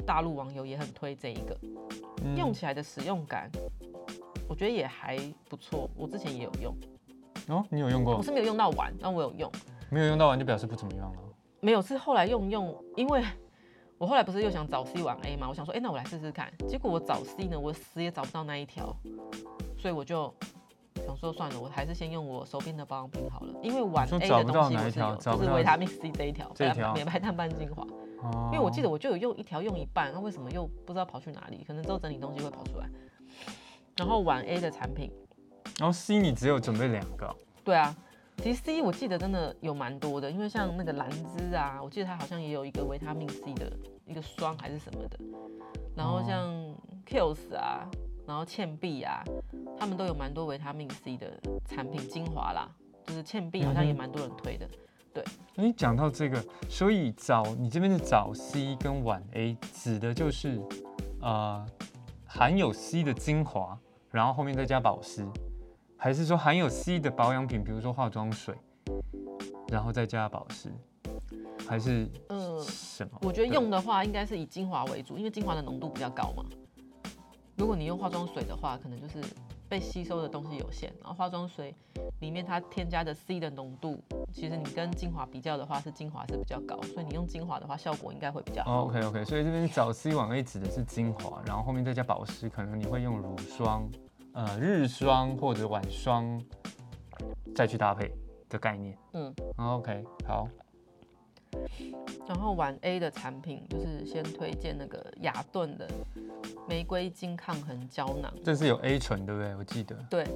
[0.06, 1.58] 大陆网友也很推这一个，
[2.22, 3.50] 嗯用起来的使用感，
[4.46, 5.18] 我觉得也还
[5.48, 5.88] 不错。
[5.96, 6.76] 我之前也有用，
[7.48, 8.16] 哦，你有用过？
[8.16, 9.50] 我是没有用到完，但我有用。
[9.90, 11.18] 没有用到完就表示不怎么样了。
[11.60, 13.24] 没有，是后来用用，因为
[13.96, 16.52] 我后来不是又想找 C 往 A 嘛，我想说，哎、那我来试试看。
[16.68, 18.94] 结果我找 C 呢，我死也找不到那一条，
[19.78, 20.34] 所以我就
[21.14, 23.54] 想说算了，我还是先用我手边的保养品好了。
[23.62, 27.84] 因为晚 A 的东西我是有，就是维他命 C 这一条，这一条美白淡斑精华。
[27.84, 31.62] 哦因为我记得我就有用一条用一半，那为什么又不知道跑去哪里？
[31.66, 32.88] 可能之后整理东西会跑出来。
[33.96, 35.12] 然后晚 A 的产品，
[35.78, 37.94] 然后 C 你只有准备两个哦，对啊，
[38.38, 43.70] 其实 C 我记得真的有蛮多的，因为像那个兰芝啊，我记得它好像也有一个维他命 C 的
[44.06, 45.18] 一个霜还是什么的，
[45.94, 46.50] 然后像
[47.06, 47.86] Kills 啊，
[48.26, 49.22] 然后倩碧啊，
[49.78, 52.70] 他们都有蛮多维他命 C 的产品精华啦，
[53.06, 54.68] 就是倩碧好像也蛮多人推的。
[55.12, 55.22] 对
[55.54, 60.60] 你讲到这个，所以早你这边的早 C 跟晚 A 指的就是
[61.20, 61.64] 呃
[62.26, 63.78] 含有 C 的精华，
[64.10, 65.24] 然后后面再加保湿，
[65.96, 68.56] 还是说含有 C 的保养品，比如说化妆水，
[69.68, 70.72] 然后再加保湿，
[71.68, 73.18] 还是嗯、什么？
[73.22, 76.44] 我觉得用的话应该是以精华为主，因为精华的浓度比较高嘛。
[77.56, 79.18] 如果你用化妆水的话，可能就是
[79.68, 81.74] 被吸收的东西有限，然后化妆水
[82.20, 88.72] 里面它添加的 C 的浓度，其实你跟精华比较的话，是精华是比较高，所以你用精华的话，效果应该会比较好。
[88.72, 93.88] 哦，OK OK，所以这边早 C 晚 A 指的是精华，然后后面再加保湿，可能你会用乳霜、
[94.32, 96.40] 呃日霜或者晚霜
[97.54, 98.12] 再去搭配
[98.48, 98.98] 的概念。
[99.12, 100.48] 嗯，OK，好，
[102.26, 105.86] 然后晚 A 的产品就是先推荐那个雅顿的
[106.68, 108.32] 玫瑰金抗衡胶囊。
[108.42, 109.54] 这是有 A 醇对不对？
[109.56, 109.94] 我记得。
[110.08, 110.26] 对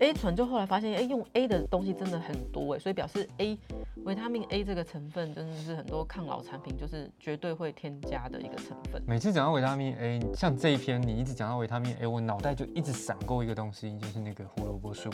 [0.00, 3.58] ，A 醇就后来发现，哎、用 A 的东西真的很多哎，所以表示 A
[4.04, 9.02] 维他命 A 这个成分真的是很多抗老产品就是绝对会添加的一个成分。
[9.06, 15.08] 每次讲到维他命 A，像这一篇你一直讲到维他命 A，我脑袋就一直闪过一个东西，就是那个胡萝卜素。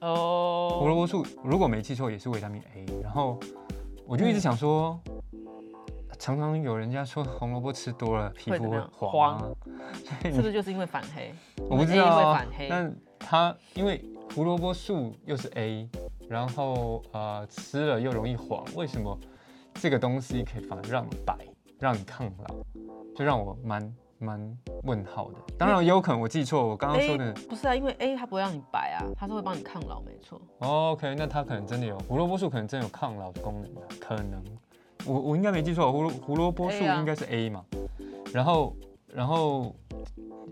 [0.00, 3.40] 哦胡哦，萝卜素如果没记错也是维他命 A，然后
[4.06, 4.98] 我就一直想说，
[6.18, 9.48] 常常有人家说红萝卜吃多了皮肤会黄啊，
[10.22, 11.34] 所以是不是就是因为反黑？
[11.68, 12.38] 我不知道。
[12.68, 15.88] 但它因为胡萝卜素又是 A，
[16.28, 19.18] 然后呃吃了又容易黄，为什么
[19.74, 21.36] 这个东西可以反而让你白，
[21.80, 22.54] 让你抗老？
[23.14, 25.38] 就让我蛮蛮问号的。
[25.58, 27.32] 当然也有可能我记错，我刚刚说的。
[27.48, 30.40] 不是啊，因为 A 它不会让你白啊，它是会帮你抗老，没错。
[30.58, 34.42] OK，那它可能真的有胡萝卜素，可能真的有抗老的功能的，可能。
[35.04, 37.64] 我我应该没记错，胡萝胡萝卜素应该是 A 嘛，
[38.32, 38.74] 然后
[39.06, 39.74] 然后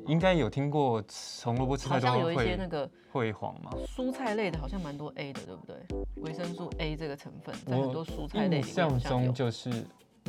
[0.07, 1.03] 应该有听过
[1.43, 3.71] 红萝卜吃好太多像有一些会那个会黄嘛。
[3.87, 5.77] 蔬菜类的，好像蛮多 A 的，对不对？
[6.23, 9.35] 维生素 A 这个成分在很多蔬菜类里面印象好像有中。
[9.35, 9.71] 就是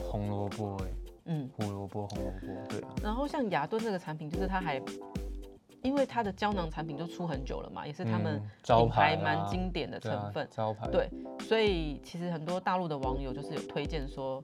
[0.01, 0.87] 红萝卜哎，
[1.25, 2.89] 嗯，胡萝卜红萝卜对啊。
[3.03, 4.81] 然后像雅顿这个产品，就是它还
[5.81, 10.47] 因为它的胶囊产品就出很久了嘛，也是他们嗯招品牌牌蛮啊经典的成分。
[10.49, 11.09] 招牌对
[11.39, 14.43] 所以其实很多大陆的网友就是有推荐说，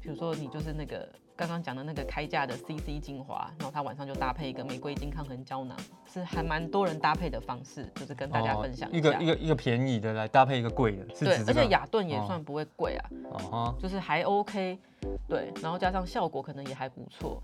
[0.00, 5.76] 比如说你就是那个刚刚讲的那个开价的 CC 精华，然后它晚上就搭配一个玫瑰金抗衡胶囊，
[6.12, 9.10] 是还蛮多人搭配的方式，就是跟大家分享哦一下。
[9.10, 14.78] 个一个一个便宜的来搭配一个贵的，是对，而且雅顿也哦算不会贵啊，就是还 OK，
[15.28, 17.42] 对，然后加上效果可能也还不错。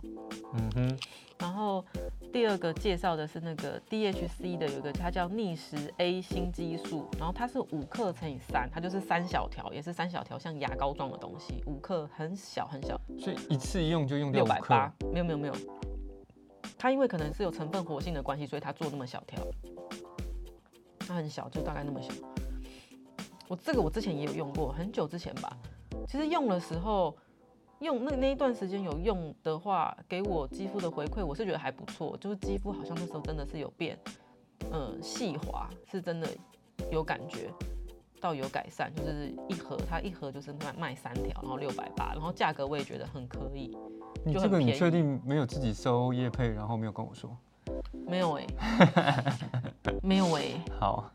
[0.55, 0.99] 嗯哼，
[1.39, 1.85] 然后
[2.33, 15.55] 第二个介绍的是那个 DHC 的有一个，它叫逆时 A 新激素，然后它是五克乘以三，它就是三小条，也是三小条像牙膏状的东西，五克很小很小，所以一次用就用掉六百八，没有没有没有，
[16.77, 19.39] 它因为可能是有成分活性的关系，所以它做那么小条，
[21.01, 22.13] 它很小，就大概那么小。
[23.49, 25.57] 我这个我之前也有用过，很久之前吧。
[26.07, 27.17] 其实用的时候，
[27.81, 32.17] 用那那一段时间有用的话，给我肌肤的回馈，我是觉得还不错。
[32.19, 33.99] 就是肌肤好像那时候真的是有变，
[34.73, 36.29] 嗯，细滑，是真的
[36.91, 37.51] 有感觉
[38.21, 38.93] 到有改善。
[38.95, 43.77] 就是一盒，它一盒就是卖卖三条，然后六百八，然后价格我也觉得很可以。
[44.25, 47.37] 你这个你确定没有自己收叶配，然后没有跟我说？
[48.07, 48.47] 没有哎、
[50.03, 50.43] 没有哎、
[50.81, 51.11] 好，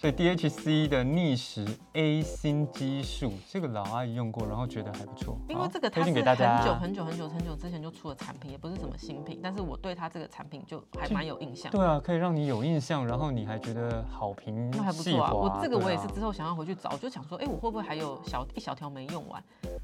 [0.00, 5.36] 所以 DHC 的逆时 A 新激素，这个老阿姨用过，然后觉得还不错。
[5.48, 11.72] 因为这个它是推荐给大家很久很久很久很久之前就出的产品，也不是什么新品，但是我对它这个产品就还蛮有印象。
[11.72, 15.32] 对啊，可以让你有印象，然后你还觉得好评那还不错啊！
[15.32, 19.42] 我这个我也是之后想要回去找，我就想说，哎、我会不会还有小一小条没用完？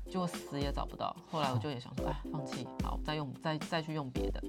[0.09, 1.15] 结果死也找不到。
[1.29, 4.41] 后来我就也想说，哎，放弃，好，再用再再去用别的。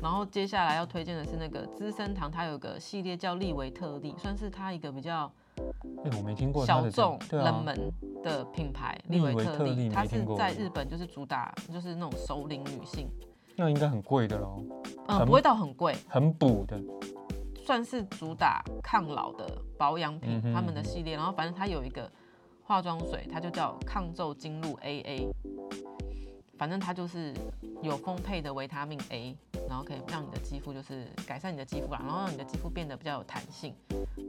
[0.00, 5.30] 然后接下来要推荐的是那个资生堂，它有个系列叫利维特利，算是它一个比较
[6.04, 8.98] 哎，我没听过小众、啊冷门的品牌。
[9.08, 13.08] 利利维特利利，它是在日本就是主打就是那种熟龄女性，
[13.56, 14.62] 那应该很贵的喽，
[15.08, 16.80] 嗯，很不会到很贵，很补的。
[17.64, 21.16] 算是主打抗老的保养品嗯，他们的系列。
[21.16, 22.10] 然后反正它有一个
[22.62, 25.30] 化妆水，它就叫抗皱精露 AA。
[26.58, 27.34] 反正它就是
[27.82, 29.36] 有丰沛的维他命 A，
[29.68, 33.74] 然后可以让你的肌肤就是改善你的肌肤啦，然后让你的肌肤变得比较有弹性。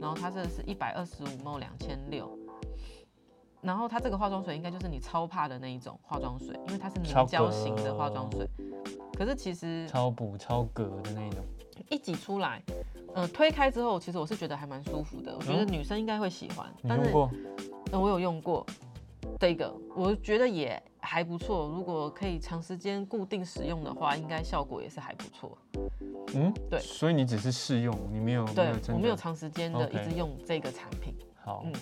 [0.00, 2.28] 然后它这个是一百二十五 ml 两千六。
[3.62, 8.48] 然后它这个化妆水应该就是你超怕的那一种化妆水，因为它是凝胶型的化妆水。
[9.18, 11.44] 可是其实超补超格的那种。
[11.88, 12.62] 一挤出来，
[13.14, 15.36] 呃，推开之后，其实我是觉得还蛮舒服的。
[15.36, 18.64] 我觉得嗯女生应该会喜欢，但是、我有用过
[19.38, 21.68] 这个，我觉得也还不错。
[21.68, 25.56] 如果可以长时间固定使用的话，应该效果也是还不错。
[26.34, 31.72] 嗯，对所以你只是试用，你没有没对我没有长时间的一直用这个产品，好嗯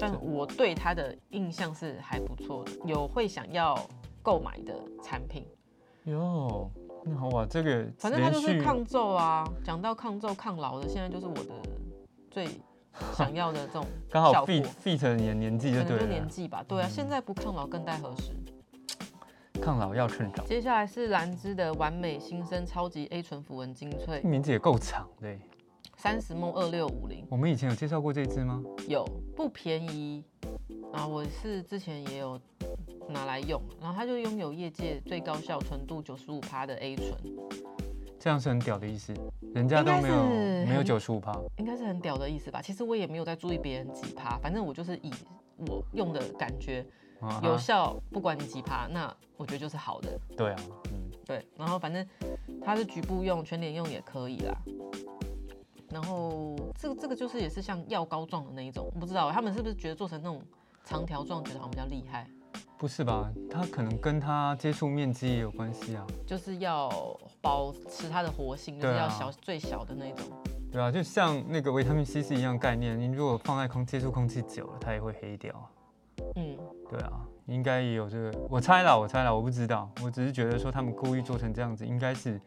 [0.00, 3.78] 但我对它的印象是还不错的，有会想要
[4.22, 5.46] 购买的产品。
[6.04, 6.70] 哟，
[7.04, 11.50] 那好哇，这个反正它就是抗皱啊，讲到抗皱抗老的，现在就是我的
[12.30, 12.48] 最
[13.14, 18.32] 想要的这种刚好 fit fit 你的年纪就可能就对了年纪吧，对啊，嗯现在不抗老更待何时？
[19.60, 20.44] 抗老要趁早。
[20.44, 25.38] 接下来是兰芝的完美新生超级 A 醇符文精粹，名字也够长的耶。
[25.96, 28.60] 三十梦二六五零，我们以前有介绍过这支吗？
[28.88, 29.04] 有
[29.36, 30.24] 不便宜
[30.92, 32.40] 啊，我是之前也有
[33.08, 37.14] 拿来用，然后它就拥有业界最高效纯度九十五趴的 A 醇，
[38.18, 39.14] 这样是很屌的意思，
[39.54, 40.24] 人家都没有
[40.66, 41.38] 没有九十五趴。
[41.58, 42.60] 应该是很屌的意思吧？
[42.60, 45.12] 其实我也没有在注意别人几趴，反正我就是以
[45.68, 46.84] 我用的感觉
[47.22, 50.18] 啊有效，不管你几趴，那我觉得就是好的。
[50.36, 50.60] 对啊，
[50.92, 52.06] 嗯，对，然后反正
[52.62, 54.54] 它是局部用、全脸用也可以啦。
[55.90, 60.42] 然后这个这个就是也是像药膏状的那一种，我不知道他们是不是觉得做成那种
[60.84, 62.26] 长条状，觉得好像比较厉害，
[62.78, 63.30] 不是吧？
[63.50, 66.06] 它可能跟它接触面积也有关系啊。
[66.26, 66.90] 就是要
[67.40, 70.26] 保持它的活性，就是要小、最小的那种。
[70.72, 75.68] 对啊，就像那个维他命 C 是一样概念，你如果放在空接触空气久了，它也会黑掉啊。
[76.36, 76.56] 嗯，
[76.92, 82.38] 对啊，应该也有这个，我猜啦，我猜啦，我不知道，我只是觉得说他们故意做成这样子，应该是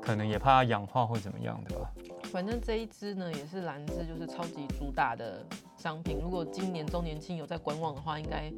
[0.00, 1.90] 可能也怕它氧化或怎么样的吧。
[2.30, 5.44] 反正这一支呢也是兰芝，就是超级主打的
[5.76, 6.20] 商品。
[6.22, 8.48] 如果今年周年庆有在观望的话，应该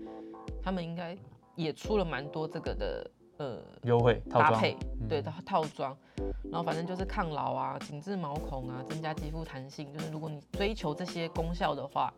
[0.62, 1.16] 他们应该
[1.54, 5.96] 也出了蛮多这个的呃优惠套装搭配，嗯对套套装，
[6.44, 12.12] 然后反正就是抗老啊、紧致毛孔啊、增加肌肤弹性，就是如果你追求这些功效的话，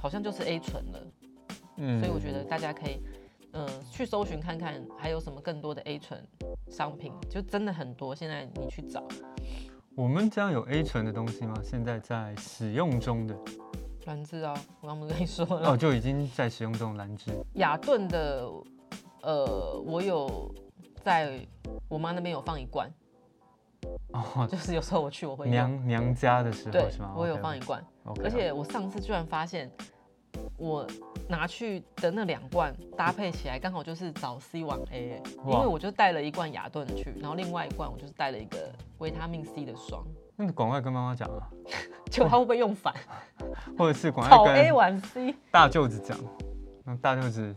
[0.00, 1.00] 好像就是 A 醇了。
[1.82, 3.02] 嗯所以我觉得大家可以，
[3.52, 6.22] 呃，去搜寻看看还有什么更多的 A 醇
[6.68, 8.14] 商品，就真的很多。
[8.14, 9.02] 现在你去找
[9.94, 11.54] 我们家有 A 醇的东西吗？
[11.64, 13.34] 现在在使用中的
[14.04, 17.32] 兰芝啊，我刚不是跟你说了，哦，就已经在使用中的兰芝。
[17.54, 18.46] 雅顿的，
[19.22, 20.54] 呃，我有
[21.02, 21.40] 在
[21.88, 22.92] 我妈那边有放一罐，
[24.12, 27.14] 哦，就是有时候我去我会，娘娘家的时候对是吗？
[27.16, 27.82] 我有放一罐
[28.22, 29.70] 而且我上次居然发现。
[30.56, 30.86] 我
[31.28, 40.04] 拿去的那两罐搭配起来，刚好就是早 C 晚 A，欸因哇为我就带了一罐雅顿去，然后另外一罐我就是带了一个维他命 C 的霜，
[40.36, 41.48] 那你赶快跟妈妈讲啊，
[42.10, 42.94] 结果他会不会用反？
[43.78, 46.18] 或者是赶草快 A 跟晚 C，大舅子讲，
[46.84, 47.54] 让大舅子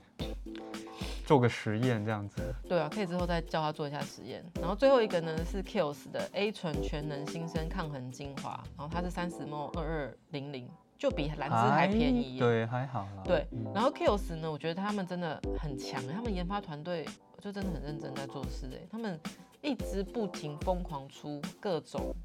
[1.25, 2.41] 做个实验这样子。
[2.67, 4.43] 对啊，可以之后再叫他做一下实验。
[4.59, 12.39] 然后最后一个呢是 Kiehl's 的 A 醇全能新生抗痕精华，然后它是三十 ml 二二零零，就比兰芝还便宜耶。
[12.39, 13.23] 对，还好啦。
[13.25, 17.05] 对嗯然后 Kiehl's 呢，我觉得他们真的很强，他们研发团队
[17.39, 19.19] 就真的很认真在做事哎，他们
[19.61, 22.15] 一直不停疯狂出各种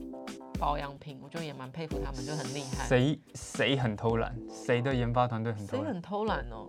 [0.59, 2.87] 保养品，我就也蛮佩服他们，就很厉害。
[2.87, 4.37] 谁谁很偷懒？
[4.51, 5.85] 谁的研发团队很偷懒？
[5.85, 6.67] 谁很偷懒哦？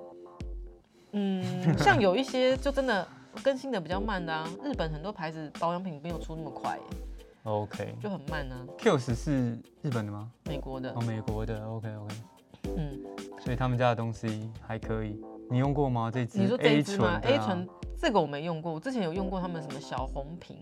[1.11, 3.07] 嗯，像有一些就真的
[3.43, 6.83] 更新的比较慢的啊，日本很多牌子保养品没有出那么快耶，
[7.49, 7.95] OK。
[8.01, 8.63] 就很慢呢、啊。
[8.77, 10.31] Kills 是日本的吗？
[10.45, 11.65] 美国的哦，，美国的。
[11.65, 12.15] OK OK。
[12.75, 12.99] 嗯，
[13.41, 15.19] 所以他们家的东西还可以。
[15.49, 16.11] 你用过吗？
[16.13, 17.67] 这支你说这一支吗对？A 啊醇
[17.99, 20.57] 这个我没用过，我之前有用过他们什么小红瓶，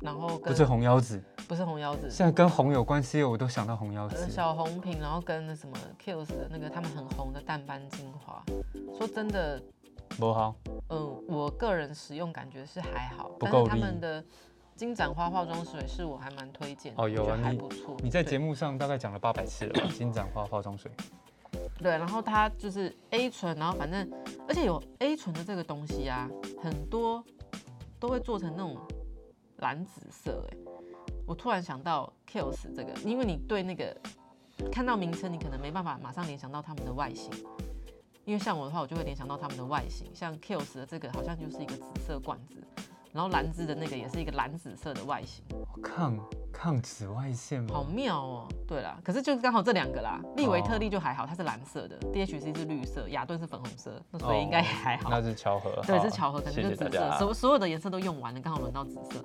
[0.00, 4.30] 然后跟不是红腰子，不是红腰子，现在跟红有关系，我都想到红腰呃子。
[4.30, 8.42] 小红瓶，然后跟那什么 Kills 的那个他们很红的淡斑精华。
[8.96, 9.60] 说真的，
[10.18, 10.54] 不好，
[10.88, 14.24] 嗯，我个人使用感觉是还好，但是他们的
[14.80, 17.94] 金盏花化妆水是我还蛮推荐的，哦有啊还不错。
[18.02, 19.86] 你在节目上大概讲了八百次了吧？
[19.94, 20.90] 金盏花化妆水。
[21.78, 24.10] 对，然后它就是 A 醇，然后反正
[24.48, 26.26] 而且有 A 醇的这个东西啊，
[26.62, 27.22] 很多
[27.98, 28.74] 都会做成那种
[29.58, 30.48] 蓝紫色。
[30.50, 30.56] 哎，
[31.26, 33.94] 我突然想到 Kills 这个，因为你对那个
[34.72, 37.30] 看到名称，你可能没办法马上联想到它们的外形。
[38.24, 42.56] 因为像我的话，我就会联想到它们的外形，像 Kills 的这个好像就是一个紫色罐子，
[43.12, 45.44] 然后兰芝的那个也是一个蓝紫色的外形，
[45.82, 46.16] 抗
[46.52, 47.82] 抗紫外线好？
[47.84, 48.48] 妙哦。
[48.68, 55.10] 对啦，可是就是刚好这两个啦，利维特利就还好，它是蓝色的，DHC 是绿色，雅顿是粉红色，那所以应该也还好。
[55.10, 55.82] 那是巧合。
[55.86, 57.18] 对，是巧合，可能谢就紫色。
[57.18, 59.24] 所所有的颜色都用完了，刚好轮到紫色。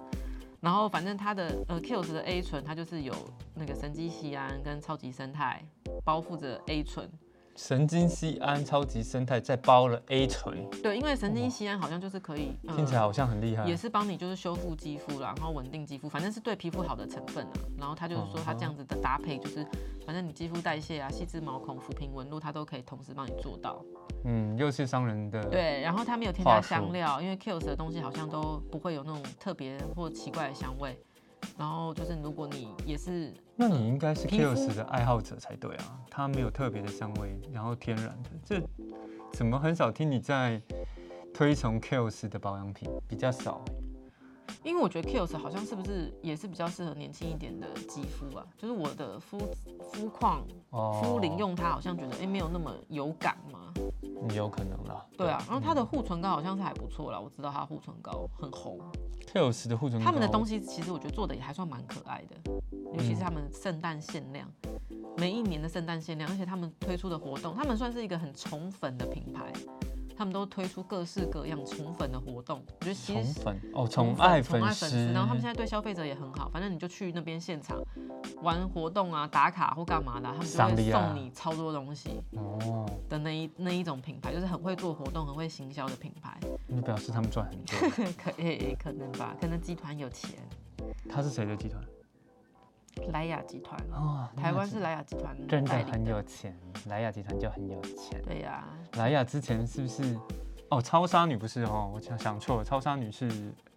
[0.62, 3.14] 然后反正它的呃 Kills 的 A 醇，它就是有
[3.54, 5.64] 那个神经酰胺跟超级生态
[6.04, 7.08] 包覆着 A 醇。
[7.56, 13.66] 神经酰胺超级生态再包了 A 醇，对，因为神经酰胺好像就是可以，呃听起来好像很厉害。
[13.66, 17.52] 也是帮你就是修复肌肤啦，然后稳定肌肤，反正是对皮肤好的成分啊。
[17.80, 19.66] 然后他就是说他这样子的搭配，就是
[20.06, 23.82] 反正你肌肤代谢啊、细致毛孔、抚平纹路，它都可以同时帮你做到。
[24.26, 25.42] 嗯，又是商人的。
[25.46, 31.00] 对，然后它没有添加香料，因为 Kills 的东西好像都不会有那种特别或奇怪的香味。
[31.58, 38.62] 然后就是如果你也是那你应该是 Kills 的爱好者才对啊，它没有特别的香味，然后天然的，这
[39.32, 40.62] 怎么很少听你在
[41.34, 43.64] 推崇 Kills 的保养品，比较少。
[44.64, 48.46] 因为我觉得 Kills 好像是不是也是比较适合年轻一点的肌肤啊？
[48.58, 49.40] 就是我的肤
[49.92, 53.74] 肤况、哦肤龄用它，好像觉得哎、诶没有那么有感嘛。
[53.76, 55.06] 嗯有可能啦。
[55.18, 58.80] 对啊，然后它的护唇膏好像是还不错啦，我知道它护唇膏很红。
[59.32, 62.52] Kills 的护唇膏，他们的东西其实我觉得做的也还算蛮可爱的，
[62.94, 64.50] 尤其是他们圣诞限量，
[65.18, 69.52] 每一年的圣诞限量，而且他们推出的活动，他们算是一个很宠粉的品牌，
[70.18, 72.64] 他们都推出各式各样宠粉的活动。
[72.80, 77.82] 我觉得其粉哦，宠宠爱宠爱粉粉丝，然后他们现在在对消费者也很好，反正你就去那边现场
[78.42, 86.40] 玩活动啊、打卡或干嘛的，他们就会送你超多东西哦，的那一那一种品牌，就是很会做活动、很会行销的品牌。
[86.68, 87.76] 你表示他们赚很多。
[88.18, 90.40] 可也、可能吧，可能集团有钱，
[91.10, 91.84] 他是谁的集团？
[93.12, 98.22] 莱雅集团，哦，台湾是莱雅集团真的很有钱，莱雅集团就很有钱。
[98.24, 100.18] 对呀、莱雅之前是不是？
[100.70, 103.30] 哦，超杀女不是哦，我想想错了，超杀女是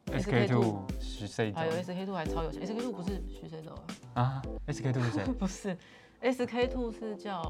[0.07, 3.75] SK two 十岁还有 SK two 还超有钱，SK two 不是徐谁走
[4.15, 4.23] 啊？
[4.23, 5.25] 啊，SK two 是谁？
[5.39, 5.77] 不是
[6.23, 7.43] ，SK two 是叫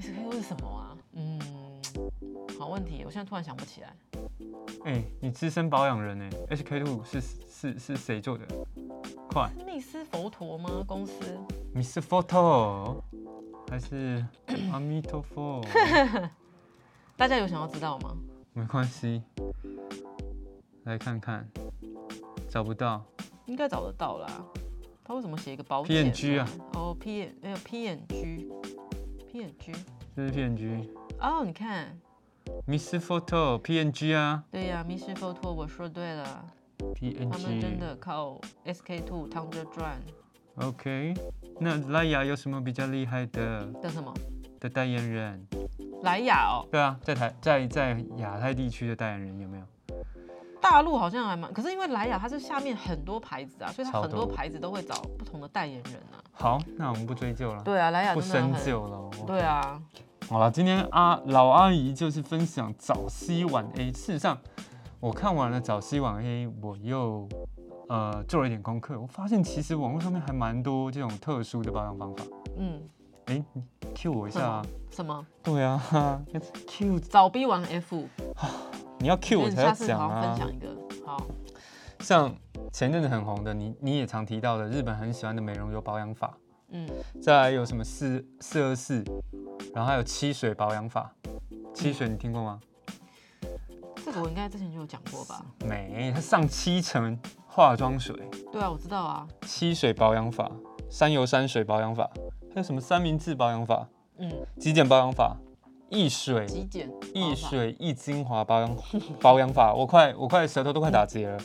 [0.00, 0.96] SK two 是什么啊？
[1.12, 1.40] 嗯，
[2.58, 3.94] 好问题，我现在突然想不起来。
[4.84, 8.46] 哎、你资深保养人哎，SK two 是是是谁做的？
[9.28, 10.82] 快密斯佛陀吗？
[10.86, 11.38] 公司
[11.74, 12.00] ？，Mr.
[12.00, 13.00] Photo
[13.68, 14.24] 还是
[14.72, 15.62] 阿弥陀佛？
[17.16, 18.16] 大家有想要知道吗？
[18.54, 19.22] 没关系，
[20.84, 21.46] 来看看，
[22.48, 23.04] 找不到。
[23.46, 24.44] 应该找得到啦。
[25.04, 26.48] 他为什么写一个保险？P N G 啊？
[26.74, 28.48] 哦，P 没有 P N G
[29.38, 29.72] P N G
[30.16, 30.88] 这是 PNG。
[31.20, 31.96] 哦，你看
[32.66, 36.44] ，Miss Photo PNG 啊对呀、密室 photo 我说对了
[36.94, 37.78] ，PNG 他们真。
[37.78, 40.00] 的靠 S K two 躺着赚
[40.56, 41.14] OK，
[41.60, 44.12] 那莱雅有什么比较厉害的的什么
[44.58, 45.46] 的代言人？
[46.02, 49.64] 莱雅哦，对啊，在台在在亚太地区的代言人有没有？
[50.60, 56.18] 大陆好像还蛮，可是因为莱雅它是下面很多牌子啊，所以它很多多牌子都会找不同的代言人啊。
[56.32, 59.10] 好，那我们不追究了，对啊，莱雅不深究了。
[59.26, 59.80] 对啊，
[60.28, 63.90] 好了，今天阿老阿姨就是分享早 C 晚 A。
[63.92, 64.38] 事实上，
[65.00, 67.28] 我看完了早 C 晚 A，我又
[67.88, 72.24] 呃做了一点功课，我发现其实网络上面还蛮多这种特殊的保养方法。
[72.56, 72.82] 嗯，
[73.26, 73.62] 哎、你
[73.94, 74.62] Q 我一下啊！
[74.90, 76.20] 什么对啊哈，
[76.66, 78.04] Q 早 B 晚 F，
[79.00, 80.34] 你要 Q 我才要讲啊。
[80.36, 81.24] 享一个，好，
[82.00, 82.34] 像
[82.72, 86.36] 前阵子很红的，你你也常提到的日本很喜欢的美容油保养法，
[86.70, 86.88] 嗯，
[87.22, 89.04] 再来有什么四四二四，
[89.74, 91.14] 然后还有七水保养法。
[91.74, 92.58] 七水你听过吗？
[94.04, 95.44] 这个我应该之前就有讲过吧？
[95.64, 98.16] 没，它上七层化妆水，
[98.50, 100.50] 对啊，我知道啊，七水保养法，
[100.90, 102.10] 山油山水保养法，
[102.52, 103.86] 还有什么三明治保养法、
[104.16, 105.36] 嗯，极简保养法、
[105.90, 108.76] 易水、极简易水、易精华保养
[109.20, 111.38] 保 养法，我快我快舌头都快打结了。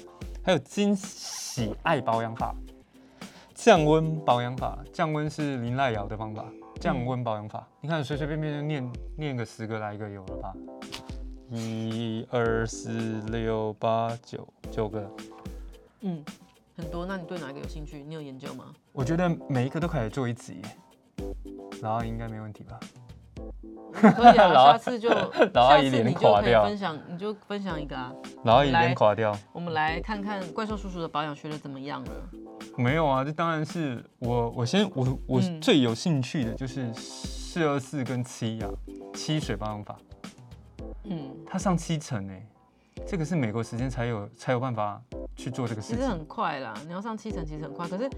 [0.44, 2.54] 还有金喜爱保养法、
[3.56, 6.46] 降温保养法，降温是林濑瑶的方法，
[6.82, 10.54] 降温保养法，你看随随便便就念念个十个来一个有了吧？
[11.50, 15.10] 一二四六八九九个，
[16.02, 16.24] 嗯，
[16.76, 17.06] 很多。
[17.06, 18.04] 那你对哪一个有兴趣？
[18.04, 18.74] 你有研究吗？
[18.92, 20.78] 我觉得每一个都可以做一集耶，
[21.82, 22.78] 然后应该没问题吧？
[23.92, 25.10] 可以啊， 下次就
[25.54, 28.12] 老阿姨脸垮掉分享，你就分享一个啊。
[28.44, 29.36] 然后一来脸垮掉。
[29.52, 32.12] 我们来看看怪兽叔叔的保养学的怎么样了。
[32.78, 38.70] 没有啊，这当然是我我先我我嗯最有兴趣的就是四二四跟七啊、
[39.14, 39.96] 七水保养法，
[41.04, 42.44] 嗯，它上七层哎，
[43.06, 45.00] 这个是美国时间才有才有办法
[45.36, 45.98] 去做这个事情。
[45.98, 48.10] 其实很快啦，你要上七层其实很快，可是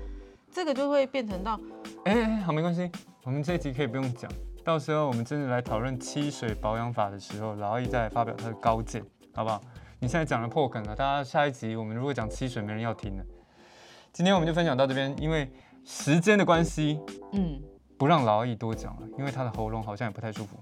[0.50, 1.60] 这个就会变成到
[2.06, 2.90] 哎、哎好没关系，
[3.24, 4.32] 我们这一集可以不用讲，
[4.66, 9.00] 到时候我们真的来讨论七水保养法的时候，老阿姨再来发表他的高见，
[9.32, 9.62] 好不好？
[10.00, 13.24] 你现在讲了破梗了，大家下一集我们如果讲七水，没人要听了。
[14.12, 15.48] 今天我们就分享到这边，因为
[15.84, 17.00] 时间的关系，
[17.34, 17.62] 嗯，
[17.96, 20.58] 不让老阿姨多讲了，因为他的喉咙好像也不太舒服。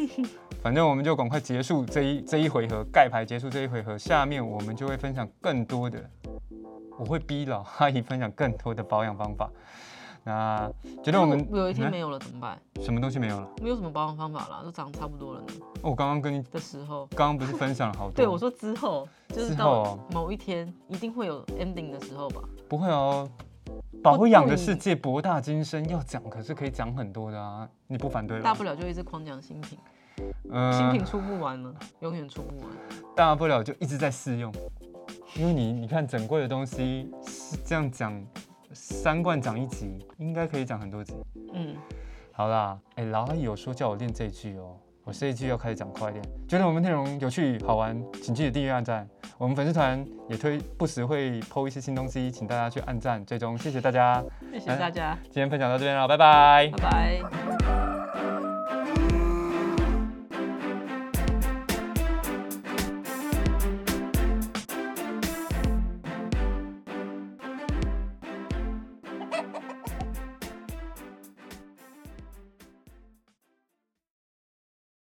[0.64, 3.98] 反正我们就赶快结束这一这一回合，盖牌结束这一回合。
[3.98, 6.02] 下面我们就会分享更多的，
[6.98, 9.50] 我会逼老阿姨分享更多的保养方法。
[10.24, 10.70] 那
[11.02, 12.58] 觉得我们嗯有一天没有了怎么办？
[12.80, 13.48] 什么东西没有了？
[13.62, 15.46] 没有什么保养方法了，都长差不多了呢
[15.82, 17.06] 哦，我刚刚跟你的时候。
[17.14, 18.12] 刚刚不是分享了好多？
[18.14, 22.40] 对，我说之后就是到哦某一天一定会有 ending 的时候吧。
[22.68, 23.28] 不会哦。
[24.02, 28.44] 保养的世界博大精深，要讲可是可以讲很多的啊，你不反对吧？
[28.44, 29.78] 大不了就一直狂讲新品，
[30.50, 32.68] 呃新品出不完了，永远出不完。
[33.16, 34.52] 大不了就一直在试用，
[35.36, 38.12] 因为你你看整柜的东西是这样讲，
[38.74, 41.14] 三罐涨一集，应该可以涨很多集。
[41.52, 41.76] 嗯，
[42.32, 46.24] 好啦，哎、老阿姨有说叫我练这一句哦，我这一句要开始讲快一点。
[46.48, 49.08] 觉得我们内容有趣好玩，请记得订阅按赞。
[49.38, 54.22] 我们粉丝团也推不时会 PO 一些新东西，请大家去按赞追踪，谢谢大家。
[54.52, 57.83] 谢谢大家，今天分享到这边了，拜拜拜拜。